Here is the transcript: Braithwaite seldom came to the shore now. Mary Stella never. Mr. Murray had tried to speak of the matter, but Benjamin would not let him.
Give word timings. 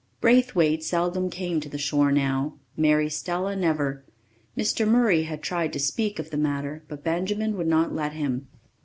Braithwaite 0.19 0.83
seldom 0.83 1.29
came 1.29 1.59
to 1.59 1.69
the 1.69 1.77
shore 1.77 2.11
now. 2.11 2.57
Mary 2.75 3.07
Stella 3.07 3.55
never. 3.55 4.03
Mr. 4.57 4.87
Murray 4.87 5.25
had 5.25 5.43
tried 5.43 5.71
to 5.73 5.79
speak 5.79 6.17
of 6.17 6.31
the 6.31 6.37
matter, 6.37 6.83
but 6.87 7.03
Benjamin 7.03 7.55
would 7.55 7.67
not 7.67 7.93
let 7.93 8.13
him. 8.13 8.47